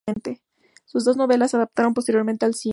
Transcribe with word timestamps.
Sus 0.85 1.05
dos 1.05 1.15
novelas 1.15 1.51
se 1.51 1.57
adaptaron 1.57 1.93
posteriormente 1.93 2.43
al 2.47 2.55
cine. 2.55 2.69